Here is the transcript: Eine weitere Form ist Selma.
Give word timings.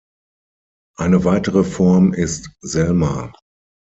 Eine 0.97 1.25
weitere 1.25 1.63
Form 1.63 2.11
ist 2.13 2.49
Selma. 2.61 3.31